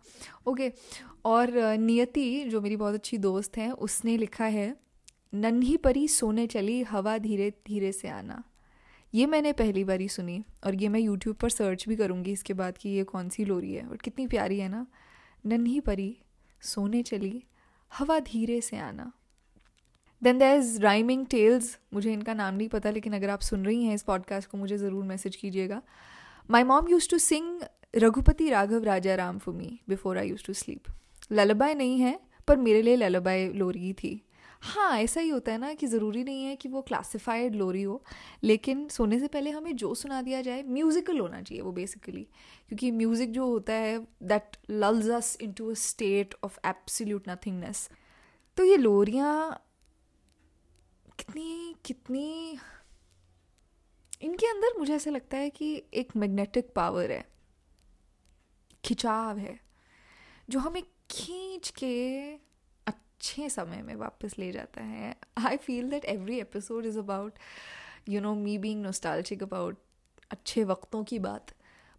ओके, 0.46 0.72
और 1.24 1.52
नियति, 1.78 2.44
जो 2.44 2.60
मेरी 2.60 2.76
बहुत 2.76 2.94
अच्छी 2.94 3.18
दोस्त 3.18 3.56
है, 3.56 3.70
उसने 3.70 4.16
लिखा 4.16 4.44
है, 4.44 4.76
नन्ही 5.34 5.76
परी 5.76 6.06
सोने 6.08 6.46
चली, 6.46 6.82
हवा 6.82 7.16
धीरे 7.18 7.50
धीरे 7.66 7.92
से 7.92 8.08
आना। 8.08 8.42
ये 9.12 9.26
मैंने 9.26 9.52
पहली 9.52 9.84
बारी 9.84 10.08
सुनी, 10.08 10.42
और 10.66 10.74
ये 10.74 10.88
मैं 10.88 11.00
यूट्यूब 11.00 11.36
पर 11.36 11.50
सर्च 11.50 11.88
भी 11.88 11.96
करूँगी 11.96 12.32
इसके 12.32 12.54
बाद 12.54 12.78
कि 12.78 12.88
ये 12.88 13.04
कौन 13.04 13.28
सी 13.28 13.44
लोरी 13.44 13.72
है 13.74 13.88
बट 13.88 14.02
कितनी 14.02 14.26
प्यारी 14.26 14.58
है 14.58 14.68
ना। 14.68 14.86
नन्ही 15.44 15.78
परी 15.80 16.16
सोने 16.62 17.02
चली, 17.02 17.42
हवा 17.92 18.18
धीरे 18.20 18.60
से 18.60 18.78
आना। 18.78 19.12
Then 20.22 20.38
there 20.38 20.58
is 20.58 20.80
rhyming 20.80 21.26
tales 21.26 21.76
मुझे 21.94 22.12
इनका 22.12 22.34
नाम 22.34 22.54
नहीं 22.54 22.68
पता, 22.68 22.90
लेकिन 22.90 23.12
अगर 23.12 23.30
आप 23.30 23.40
सुन 23.40 23.64
रही 23.64 23.84
हैं 23.84 23.94
इस 23.94 24.02
पॉडकास्ट 24.02 24.50
को, 24.50 24.58
मुझे 24.58 24.76
ज़रूर 24.78 25.04
मैसेज 25.04 25.36
कीजिएगा। 25.36 25.82
My 26.50 26.62
mom 26.64 26.88
use 26.88 27.08
to 27.10 27.18
sing 27.18 27.60
Raghupati 27.98 28.48
Raghav 28.50 28.84
Raja 28.84 29.14
Ram 29.14 29.38
for 29.38 29.54
me 29.54 29.78
before 29.88 30.18
I 30.18 30.28
use 30.28 30.44
to 30.46 30.52
sleep 30.54 30.92
lullaby 31.32 31.74
नहीं 31.74 31.98
है, 31.98 32.18
पर 32.48 32.56
मेरे 32.58 32.82
लिए 32.82 32.96
ललबाई 32.96 33.48
लोरी 33.52 33.92
थी। 33.94 34.20
हाँ 34.62 34.98
ऐसा 34.98 35.20
ही 35.20 35.28
होता 35.28 35.52
है 35.52 35.58
ना 35.58 35.72
कि 35.74 35.86
ज़रूरी 35.86 36.22
नहीं 36.24 36.44
है 36.44 36.54
कि 36.56 36.68
वो 36.68 36.80
क्लासिफाइड 36.82 37.54
लोरी 37.54 37.82
हो, 37.82 38.02
लेकिन 38.44 38.86
सोने 38.88 39.18
से 39.20 39.26
पहले 39.28 39.50
हमें 39.50 39.76
जो 39.76 39.94
सुना 39.94 40.20
दिया 40.22 40.40
जाए 40.42 40.62
म्यूज़िकल 40.68 41.18
होना 41.18 41.42
चाहिए 41.42 41.62
वो 41.62 41.72
बेसिकली 41.72 42.26
क्योंकि 42.68 42.90
म्यूज़िक 42.92 43.32
जो 43.32 43.46
होता 43.46 43.72
है 43.74 43.98
that 44.24 44.56
lulls 44.70 45.08
us 45.16 45.36
into 45.42 45.70
a 45.70 45.74
state 45.78 46.34
of 46.44 46.58
absolute 46.66 47.28
nothingness 47.28 47.88
तो 48.56 48.64
ये 48.64 48.76
लोरियाँ 48.76 49.64
कितनी 51.18 51.74
कितनी, 51.84 52.58
इनके 54.22 54.46
अंदर 54.46 54.78
मुझे 54.78 54.94
ऐसा 54.94 55.10
लगता 55.10 55.36
है 55.36 55.50
कि 55.50 55.82
एक 55.94 56.16
मैग्नेटिक 56.16 56.72
पावर 56.76 57.10
है। 57.12 57.24
खिंचाव 58.88 59.38
है, 59.38 59.58
जो 60.50 60.58
हमें 60.58 60.82
खींच 61.10 61.68
के 61.78 62.32
अच्छे 62.86 63.48
समय 63.50 63.82
में 63.82 63.94
वापस 63.96 64.38
ले 64.38 64.50
जाता 64.52 64.82
है। 64.82 65.14
I 65.38 65.56
feel 65.56 65.90
that 65.90 66.04
every 66.04 66.38
episode 66.40 66.86
is 66.86 66.98
about 66.98 67.38
you 68.08 68.20
know 68.20 68.34
me 68.34 68.56
being 68.58 68.82
nostalgic 68.82 69.42
about 69.42 69.78
अच्छे 70.30 70.64
वक्तों 70.64 71.02
की 71.04 71.18
बात। 71.18 71.54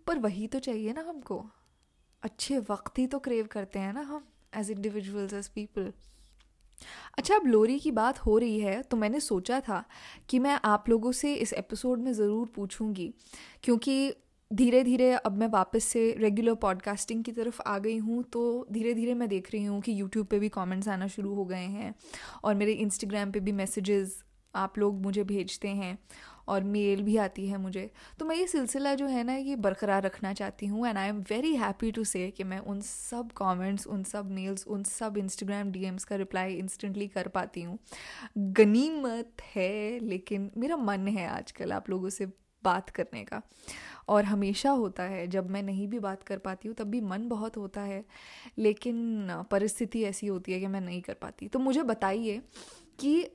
पर 0.08 0.19
वही 0.19 0.48
तो 0.48 0.60
चाहिए 0.60 0.93
ना 0.93 1.01
हमको। 1.01 1.46
अच्छे 2.24 2.58
वक्त 2.69 3.00
ही 3.00 3.05
तो 3.08 3.19
क्रेव 3.19 3.48
करते 3.48 3.79
हैं 3.79 3.93
ना 3.93 4.01
हम 4.01 4.27
एज 4.58 4.72
इंडिविजुअल्स 4.72 5.34
एज 5.34 5.48
पीपल 5.48 5.91
अच्छा 7.17 7.36
अब 7.36 7.46
लोरी 7.46 7.77
की 7.79 7.91
बात 7.91 8.19
हो 8.19 8.38
रही 8.38 8.60
है 8.60 8.81
तो 8.84 8.98
मैंने 8.98 9.19
सोचा 9.19 9.60
था 9.60 9.84
कि 10.29 10.39
मैं 10.39 10.60
आप 10.65 10.89
लोगों 10.89 11.12
से 11.12 11.34
इस 11.36 11.53
एपिसोड 11.53 12.00
में 12.00 12.12
ज़रूर 12.13 12.48
पूछूँगी, 12.55 13.13
क्योंकि 13.63 14.13
धीरे 14.51 14.82
धीरे 14.84 15.12
अब 15.12 15.38
मैं 15.38 15.48
वापस 15.48 15.84
से 15.84 16.00
रेगुलर 16.20 16.53
पॉडकास्टिंग 16.53 17.24
की 17.24 17.32
तरफ़ 17.32 17.62
आ 17.62 17.77
गई 17.79 17.98
हूँ 17.98 18.24
तो 18.24 18.68
धीरे 18.72 18.94
धीरे 18.94 19.13
मैं 19.13 19.27
देख 19.29 19.51
रही 19.53 19.63
हूँ 19.63 19.82
कि 19.82 20.00
यूट्यूब 20.00 20.27
पे 20.27 20.39
भी 20.39 20.50
कमेंट्स 20.50 20.88
आना 20.88 21.08
शुरू 21.08 21.34
हो 21.36 21.46
गए 21.46 21.65
हैं 21.65 21.94
और 22.44 22.56
मेरे 22.56 22.72
इंस्टाग्राम 22.72 23.32
पे 23.32 23.39
भी 23.39 23.51
मैसेजेस 23.51 24.24
आप 24.53 24.77
लोग 24.77 25.01
मुझे 25.01 25.24
भेजते 25.24 25.68
हैं 25.68 25.98
और 26.48 26.63
मेल 26.63 27.01
भी 27.03 27.18
आती 27.18 27.48
है 27.48 27.58
मुझे। 27.58 27.89
तो 28.20 28.25
मैं 28.25 28.36
ये 28.36 28.48
सिलसिला 28.48 28.94
जो 28.96 29.08
है 29.08 29.24
ना, 29.24 29.36
ये 29.36 29.56
बरकरार 29.56 30.03
रखना 30.03 30.34
चाहती 30.34 30.65
हूँ 30.65 30.88
and 30.88 30.98
I 30.98 31.10
am 31.10 31.20
very 31.29 31.56
happy 31.56 31.91
to 31.91 32.03
say 32.03 32.29
कि 32.32 32.44
मैं 32.44 32.60
उन 32.60 32.82
सब 32.82 33.32
कमेंट्स 33.38 33.88
उन 33.88 34.03
सब 34.03 34.32
मेल्स 34.32 34.65
उन 34.68 34.84
सब 34.84 35.18
इंस्टाग्राम 35.18 35.72
डीएम्स 35.72 36.03
का 36.03 36.15
रिप्लाई 36.15 36.56
इंस्टेंटली 36.56 37.08
कर 37.08 37.27
पाती 37.27 37.62
हूँ। 37.62 37.77
गनीमत 38.38 39.41
है, 39.56 40.00
लेकिन 40.00 40.51
मेरा 40.58 40.77
मन 40.77 41.08
है 41.08 41.27
आजकल 41.29 41.72
आप 41.72 41.89
लोगों 41.89 42.10
से 42.10 42.32
बात 42.63 42.89
करने 42.89 43.24
का। 43.24 43.41
और 44.09 44.25
हमेशा 44.25 44.71
होता 44.73 45.03
है। 45.05 45.25
जब 45.27 45.49
मैं 45.49 45.63
नहीं 45.63 45.87
भी 45.87 45.99
बात 45.99 46.23
कर 46.23 46.37
पाती 46.39 46.67
हूँ, 46.67 46.75
तब 46.75 46.87
भी 46.87 47.01
मन 47.03 47.27
बहुत 47.29 47.57
होता 47.57 47.81
है, 47.83 48.03
लेकिन 48.57 49.27
परिस्थिति 49.51 50.03
ऐसी 50.03 50.27
होती 50.27 50.53
है 50.53 50.59
कि 50.59 50.67
मैं 50.67 50.81
नहीं 50.81 51.01
कर 51.01 51.13
पाती। 51.13 51.47
तो 51.47 51.59
मुझे 51.59 51.83
बताइए 51.85 52.41
कि 52.99 53.25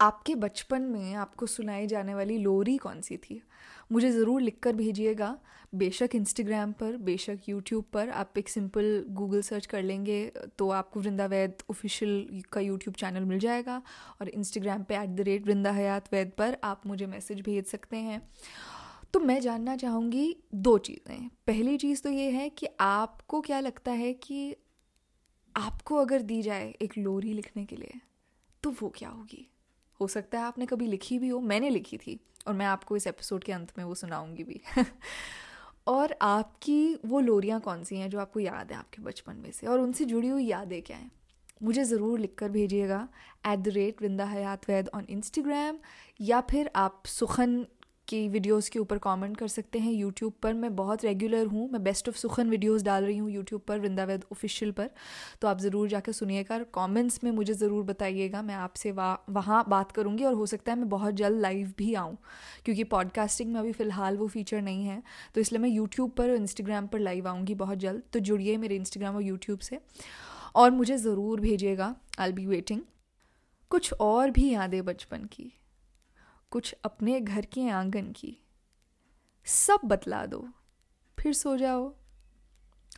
आपके 0.00 0.34
बचपन 0.34 0.82
में 0.82 1.14
आपको 1.14 1.46
सुनाई 1.48 1.86
जाने 1.86 2.14
वाली 2.14 2.36
लोरी 2.38 2.76
कौन 2.76 3.00
सी 3.00 3.16
थी? 3.18 3.40
मुझे 3.92 4.10
ज़रूर 4.10 4.40
लिख 4.40 4.58
कर 4.62 4.72
भेजिएगा। 4.74 5.36
बेशक 5.74 6.14
इंस्टाग्राम 6.14 6.72
पर, 6.72 6.96
बेशक 6.98 7.48
यूट्यूब 7.48 7.84
पर। 7.92 8.08
आप 8.10 8.38
एक 8.38 8.48
सिंपल 8.48 9.04
गूगल 9.10 9.42
सर्च 9.42 9.66
कर 9.66 9.82
लेंगे 9.82 10.24
तो 10.58 10.68
आपको 10.70 11.00
वृंदा 11.00 11.26
वैद 11.26 11.62
ऑफिशियल 11.70 12.42
का 12.52 12.60
यूट्यूब 12.60 12.96
चैनल 12.96 13.24
मिल 13.24 13.38
जाएगा। 13.38 13.80
और 14.20 14.28
इंस्टाग्राम 14.30 14.82
पे 14.82 14.96
at 14.96 15.10
the 15.10 15.20
rate 15.20 15.46
Vrinda 15.46 15.72
Hayat 15.72 16.12
Vaid 16.12 16.32
पर 16.38 16.56
आप 16.64 16.86
मुझे 16.86 17.06
मैसेज 17.06 17.40
भेज 17.40 17.64
सकते 17.66 17.96
हैं। 17.98 18.20
तो 19.14 19.20
मैं 19.20 19.40
जानना 19.40 19.76
चाहूँगी 19.76 20.36
दो 20.54 20.78
चीज़ें। 20.78 21.28
पहली 21.46 21.76
चीज़ 21.78 22.02
तो 22.02 22.10
ये 22.10 22.30
है 22.30 22.48
कि 22.48 22.66
आपको 22.80 23.40
क्या 23.40 23.60
लगता 23.60 23.92
है 23.92 24.12
कि 24.12 24.56
आपको 25.56 25.96
अगर 25.96 26.22
दी 26.22 26.42
जाए 26.42 26.70
एक 26.82 26.98
लोरी 26.98 27.32
लिखने 27.32 27.64
के 27.64 27.76
लिए 27.76 28.00
तो 28.62 28.70
वो 28.70 28.88
क्या 28.88 29.08
होगी? 29.08 29.48
हो 30.00 30.06
सकता 30.08 30.38
है 30.38 30.44
आपने 30.44 30.66
कभी 30.66 30.86
लिखी 30.86 31.18
भी 31.18 31.28
हो, 31.28 31.40
मैंने 31.40 31.70
लिखी 31.70 31.96
थी, 31.96 32.20
और 32.46 32.54
मैं 32.54 32.66
आपको 32.66 32.96
इस 32.96 33.06
एपिसोड 33.06 33.44
के 33.44 33.52
अंत 33.52 33.72
में 33.78 33.84
वो 33.84 33.94
सुनाऊँगी 33.94 34.44
भी। 34.44 34.60
और 35.86 36.16
आपकी 36.22 36.94
वो 37.06 37.20
लोरियाँ 37.20 37.60
कौन 37.60 37.84
सी 37.84 37.96
हैं 37.96 38.10
जो 38.10 38.20
आपको 38.20 38.40
याद 38.40 38.72
है 38.72 38.78
आपके 38.78 39.02
बचपन 39.02 39.36
में 39.36 39.52
से? 39.52 39.66
और 39.66 39.80
उनसे 39.80 40.04
जुड़ी 40.04 40.28
हुई 40.28 40.46
यादें 40.46 40.82
क्या 40.82 40.96
हैं? 40.96 41.10
मुझे 41.62 41.84
ज़रूर 41.84 42.18
लिख 42.18 42.34
कर 42.38 42.48
भेजिएगा 42.48 43.08
at 43.46 43.58
the 43.58 43.68
rate 43.68 44.02
Vrinda 44.02 44.24
Hayat 44.24 44.68
Vaid 44.70 44.88
on 44.94 45.06
Instagram 45.10 45.78
या 46.20 46.40
फिर 46.40 46.70
आप 46.76 47.02
सुखन 47.06 47.66
की 48.12 48.28
वीडियोस 48.28 48.68
के 48.68 48.78
ऊपर 48.78 48.98
कमेंट 49.00 49.36
कर 49.36 49.48
सकते 49.48 49.78
हैं 49.78 49.92
यूट्यूब 49.92 50.32
पर। 50.42 50.54
मैं 50.54 50.74
बहुत 50.76 51.04
रेगुलर 51.04 51.46
हूँ। 51.46 51.68
मैं 51.72 51.82
बेस्ट 51.84 52.08
ऑफ़ 52.08 52.16
सुखन 52.16 52.50
वीडियोस 52.50 52.82
डाल 52.82 53.04
रही 53.04 53.16
हूँ 53.18 53.30
यूट्यूब 53.30 53.62
पर 53.68 53.78
वृंदावैद 53.80 54.24
ऑफिशियल 54.32 54.72
पर। 54.72 54.90
तो 55.42 55.48
आप 55.48 55.60
ज़रूर 55.60 55.88
जाकर 55.88 56.12
सुनिएगा 56.12 56.54
और 56.54 56.64
कॉमेंट्स 56.72 57.22
में 57.24 57.30
मुझे 57.32 57.54
ज़रूर 57.54 57.84
बताइएगा। 57.84 58.42
मैं 58.42 58.54
आपसे 58.56 58.92
वहाँ 58.92 59.24
वहाँ 59.30 59.64
बात 59.68 59.92
करूँगी 59.92 60.24
और 60.24 60.34
हो 60.34 60.46
सकता 60.46 60.72
है 60.72 60.78
मैं 60.78 60.88
बहुत 60.88 61.14
जल्द 61.14 61.40
लाइव 61.40 61.72
भी 61.78 61.92
आऊँ, 61.94 62.16
क्योंकि 62.64 62.84
पॉडकास्टिंग 62.86 63.52
में 63.52 63.58
अभी 63.60 63.72
फ़िलहाल 63.72 64.16
वो 64.16 64.26
फीचर 64.28 64.62
नहीं 64.62 64.84
है। 64.84 65.02
तो 65.34 65.40
इसलिए 65.40 65.60
मैं 65.60 65.70
यूट्यूब 65.70 66.10
पर 66.10 66.30
और 66.30 66.36
इंस्टाग्राम 66.36 66.86
पर 66.86 66.98
लाइव 67.00 67.28
आऊँगी 67.28 67.54
बहुत 67.56 67.78
जल्द। 67.78 68.02
तो 68.12 68.18
जुड़िए 68.20 68.56
मेरे 68.58 68.76
इंस्टाग्राम 68.76 69.16
और 69.16 69.22
यूट्यूब 69.22 69.58
से 69.60 69.78
और 70.54 70.70
मुझे 70.72 70.96
ज़रूर 70.98 71.40
भेजिएगा। 71.40 71.94
आई 72.18 72.32
बी 72.32 72.46
वेटिंग 72.46 72.80
कुछ 73.70 73.92
और 73.94 74.30
भी 74.30 74.48
यादें 74.50 74.84
बचपन 74.84 75.24
की। 75.26 75.52
कुछ 76.52 76.74
अपने 76.84 77.20
घर 77.20 77.44
के 77.44 77.68
आँगन 77.68 78.12
की। 78.12 78.38
सब 79.44 79.80
बतला 79.84 80.26
दो, 80.26 80.48
फिर 81.20 81.32
सो 81.32 81.56
जाओ। 81.56 81.96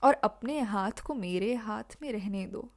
और 0.04 0.14
अपने 0.14 0.60
हाथ 0.60 0.92
को 1.06 1.14
मेरे 1.14 1.54
हाथ 1.54 1.96
में 2.02 2.12
रहने 2.12 2.46
दो। 2.46 2.72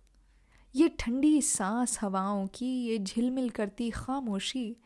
ये 0.75 0.89
ठंडी 0.99 1.41
सांस 1.41 2.01
हवाओं 2.01 2.47
की, 2.47 2.85
ये 2.85 2.99
झिलमिल 2.99 3.49
करती 3.49 3.89
खामोशी, 3.89 4.77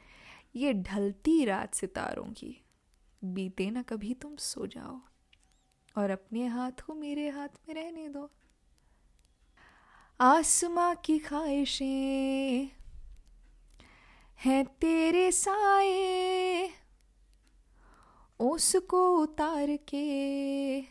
ये 0.55 0.73
ढलती 0.73 1.45
रात 1.45 1.73
सितारों 1.73 2.25
की। 2.25 2.61
बीते 3.23 3.69
ना 3.71 3.81
कभी 3.81 4.13
तुम 4.13 4.35
सो 4.35 4.67
जाओ 4.67 5.01
और 5.97 6.09
अपने 6.09 6.47
हाथ 6.47 6.71
को 6.71 6.93
मेरे 6.93 7.29
हाथ 7.29 7.49
में 7.67 7.75
रहने 7.75 8.09
दो। 8.09 8.31
आसमां 10.21 10.95
की 10.95 11.19
ख्वाहिशें 11.19 12.80
हैं 14.45 14.65
तेरे 14.65 15.31
साए। 15.31 16.69
उसको 18.39 19.17
उतार 19.17 19.77
के 19.77 20.81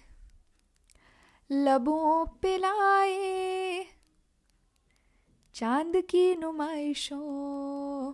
लबों 1.50 2.26
पे 2.26 2.57
लाए। 2.59 3.87
चाँद 5.54 5.97
की 5.97 6.37
नुमाइशों 6.37 8.12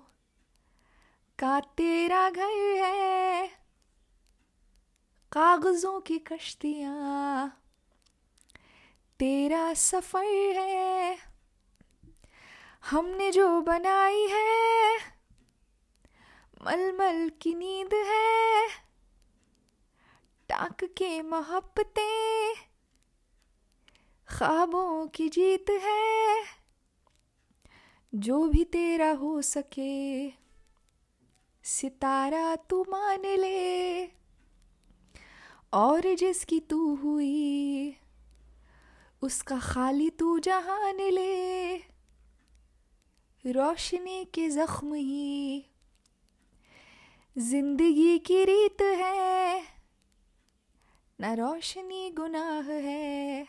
का 1.38 1.60
तेरा 1.60 2.30
घर 2.30 2.82
है। 2.84 3.48
कागजों 5.32 6.00
की 6.00 6.18
कश्तियाँ 6.18 7.48
तेरा 9.18 9.74
सफ़र 9.74 10.56
है। 10.56 11.18
हमने 12.90 13.30
जो 13.30 13.60
बनाई 13.60 14.26
है 14.30 15.15
मलमल 16.62 17.30
की 17.40 17.54
नींद 17.54 17.90
है। 17.94 18.68
टाक 20.48 20.84
के 20.84 21.22
मोहब्बतें, 21.22 22.54
ख्वाबों 24.28 25.06
की 25.06 25.28
जीत 25.28 25.70
है। 25.70 26.44
जो 28.14 28.48
भी 28.48 28.64
तेरा 28.64 29.10
हो 29.10 29.42
सके, 29.42 30.30
सितारा 31.62 32.56
तू 32.56 32.86
मान 32.88 33.20
ले। 33.20 34.06
और 35.72 36.14
जिसकी 36.14 36.60
तू 36.60 36.94
हुई, 36.94 37.96
उसका 39.22 39.58
खाली 39.58 40.10
तू 40.10 40.38
जहान 40.38 40.96
ले। 40.96 41.76
रोशनी 43.46 44.24
के 44.24 44.48
जख्म 44.48 44.94
ही 44.94 45.66
ज़िंदगी 47.36 48.18
की 48.18 48.44
रीत 48.44 48.82
है 48.82 49.60
न 51.18 51.34
रोशनी 51.36 52.10
गुनाह 52.10 52.70
है 52.84 53.46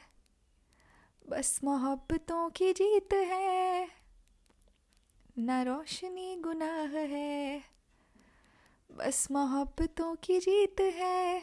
बस 1.29 1.60
मोहब्बतों 1.63 2.50
की 2.50 2.72
जीत 2.74 3.13
है 3.13 3.88
न 5.39 5.63
रोशनी 5.67 6.36
गुनाह 6.44 6.98
है 7.13 7.63
बस 8.89 9.27
मोहब्बतों 9.32 10.13
की 10.24 10.39
जीत 10.39 10.82
है 10.96 11.41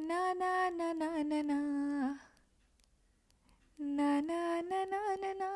ना 0.00 0.32
ना 0.32 0.68
ना 0.70 0.92
ना 0.92 1.08
ना 1.22 1.42
ना 1.42 1.60
ना 3.78 4.20
ना 4.20 4.60
ना 4.60 4.84
ना 4.84 5.14
ना 5.16 5.32
ना 5.32 5.50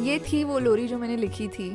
ये 0.00 0.18
थी 0.18 0.44
वो 0.44 0.58
लोरी 0.58 0.86
जो 0.88 0.98
मैंने 0.98 1.16
लिखी 1.16 1.48
थी। 1.48 1.68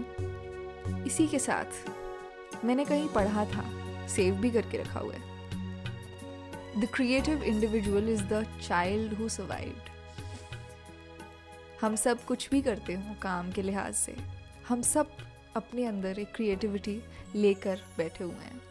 इसी 1.08 1.28
के 1.28 1.40
साथ 1.40 2.66
मैंने 2.66 2.86
कहीं 2.86 3.08
पढ़ा 3.08 3.46
था, 3.46 3.64
सेव 4.08 4.36
भी 4.36 4.52
करके 4.52 4.78
रखा 4.78 5.00
हुआ 5.00 5.14
है। 5.14 6.82
The 6.82 6.88
creative 6.94 7.44
individual 7.44 8.10
is 8.10 8.24
the 8.24 8.44
child 8.68 9.14
who 9.14 9.30
survived 9.30 9.90
हम 11.82 11.96
सब 11.96 12.24
कुछ 12.26 12.50
भी 12.50 12.62
करते 12.62 12.94
हो 12.94 13.16
काम 13.22 13.52
के 13.52 13.62
लिहाज 13.62 13.94
से। 13.94 14.16
हम 14.68 14.82
सब 14.82 15.08
अपने 15.56 15.86
अंदर 15.86 16.20
एक 16.20 16.32
क्रिएटिविटी 16.36 17.02
लेकर 17.36 17.82
बैठे 17.98 18.24
हुए 18.24 18.44
हैं। 18.44 18.62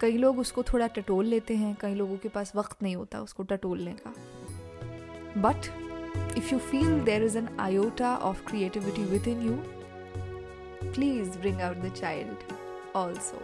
कई 0.00 0.16
लोग 0.16 0.38
उसको 0.38 0.62
थोड़ा 0.62 0.86
टटोल 0.86 1.26
लेते 1.26 1.54
हैं, 1.56 1.76
कई 1.80 1.94
लोगों 1.94 2.16
के 2.16 2.28
पास 2.28 2.52
वक्त 2.56 2.82
नहीं 2.82 2.96
होता 2.96 3.20
उसको 3.20 3.42
टटोलने 3.42 3.92
का। 3.92 4.14
But 5.38 5.85
you 6.52 6.58
feel 6.60 7.00
there 7.04 7.22
is 7.22 7.38
an 7.38 7.48
iota 7.60 8.16
of 8.16 8.44
creativity 8.46 9.04
within 9.28 9.42
you 9.42 9.56
please 10.92 11.38
bring 11.38 11.60
out 11.60 11.76
the 11.76 11.92
child 11.92 12.52
also 12.96 13.40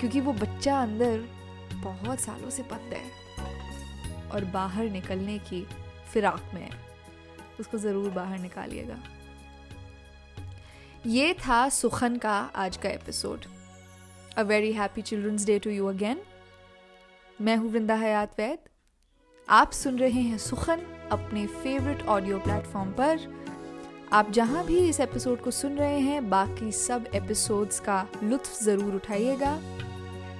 क्योंकि 0.00 0.20
वो 0.20 0.32
बच्चा 0.32 0.80
अंदर 0.82 1.24
बहुत 1.74 2.20
सालों 2.20 2.50
से 2.50 2.62
पता 2.62 2.96
है 2.96 4.30
और 4.30 4.44
बाहर 4.44 4.90
निकलने 4.90 5.38
की 5.38 5.66
फिराक 6.12 6.50
में 6.54 6.60
है 6.60 6.70
उसको 7.60 7.78
ज़रूर 7.78 8.10
बाहर 8.10 8.38
निकालिएगा 8.38 8.98
ये 11.06 11.32
था 11.34 11.68
सुखन 11.68 12.16
का 12.16 12.38
आज 12.56 12.76
का 12.76 12.88
episode 12.88 13.46
a 14.36 14.42
very 14.42 14.72
happy 14.72 15.02
children's 15.02 15.46
day 15.46 15.58
to 15.58 15.70
you 15.70 15.86
again 15.86 16.20
मैं 17.40 17.56
हूँ 17.56 17.70
वृंदा 17.70 17.94
हयात 17.94 18.38
वैद 18.38 18.58
आप 19.48 19.72
सुन 19.72 19.98
रहे 19.98 20.20
हैं 20.20 20.38
सुखन 20.38 20.86
अपने 21.12 21.46
फेवरेट 21.46 22.06
ऑडियो 22.06 22.38
प्लेटफॉर्म 22.38 22.90
पर। 22.92 23.26
आप 24.12 24.30
जहाँ 24.30 24.64
भी 24.66 24.78
इस 24.78 25.00
एपिसोड 25.00 25.40
को 25.40 25.50
सुन 25.50 25.76
रहे 25.76 25.98
हैं, 26.00 26.28
बाकी 26.30 26.72
सब 26.72 27.06
एपिसोड्स 27.14 27.80
का 27.80 28.06
लुत्फ 28.22 28.62
ज़रूर 28.62 28.94
उठाइएगा। 28.94 29.58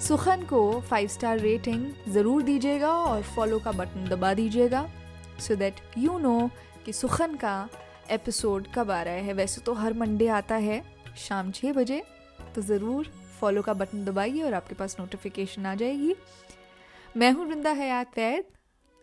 सुखन 0.01 0.43
को 0.43 0.81
फाइव 0.81 1.09
स्टार 1.09 1.39
रेटिंग 1.39 1.85
ज़रूर 2.09 2.43
दीजिएगा 2.43 2.93
और 2.93 3.23
फॉलो 3.25 3.59
का 3.59 3.73
बटन 3.73 4.09
दबा 4.09 4.33
दीजिएगा 4.35 4.89
सो 5.41 5.55
दैट 5.57 5.81
यू 5.99 6.19
नो 6.19 6.51
कि 6.85 6.93
सुखन 6.93 7.35
का 7.35 7.69
एपिसोड 8.11 8.67
कब 8.75 8.91
आ 8.91 9.03
रहा 9.03 9.15
है। 9.15 9.33
वैसे 9.35 9.61
तो 9.61 9.75
हर 9.75 9.93
मंडे 9.95 10.29
आता 10.31 10.57
है 10.57 10.83
शाम 11.19 11.51
छः 11.51 11.73
बजे 11.73 12.03
तो 12.55 12.63
ज़रूर 12.63 13.11
फॉलो 13.41 13.63
का 13.63 13.75
बटन 13.75 14.05
दबाइए 14.05 14.43
और 14.43 14.55
आपके 14.55 14.75
पास 14.75 14.97
नोटिफिकेशन 14.99 15.67
आ 15.67 15.75
जाएगी। 15.75 16.15
मैं 17.15 17.31
हूँ 17.33 17.47
वृंदा 17.47 17.71
हयात 17.73 18.19
वैद, 18.19 18.45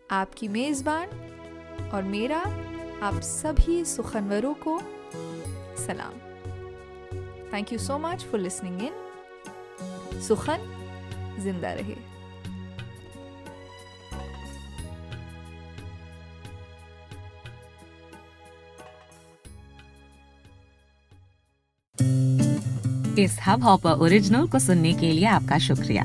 आपकी 0.00 0.48
मेज़बान 0.48 1.08
और 1.92 2.02
मेरा 2.02 2.38
आप 3.02 3.20
सभी 3.22 3.84
सुखनवरों 3.84 4.54
को 4.66 4.78
सलाम। 5.86 6.18
Thank 7.52 7.72
you 7.72 7.78
so 7.78 7.98
much 7.98 8.24
for 8.24 8.40
listening 8.40 8.82
in 8.82 10.20
Sukhan 10.20 10.68
ज़िंदा 11.40 11.72
रहे। 11.72 12.08
इस 23.18 23.38
हब 23.46 23.62
हॉपर 23.64 23.98
ओरिजिनल 24.04 24.46
को 24.48 24.58
सुनने 24.58 24.92
के 24.92 25.12
लिए 25.12 25.24
आपका 25.26 25.58
शुक्रिया। 25.58 26.04